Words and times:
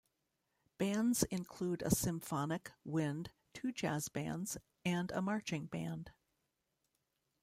Bands 0.79 1.21
include 1.21 1.83
a 1.83 1.91
symphonic, 1.91 2.71
wind, 2.83 3.29
two 3.53 3.71
jazz 3.71 4.09
bands, 4.09 4.57
and 4.83 5.11
a 5.11 5.21
marching 5.21 5.67
band. 5.67 6.09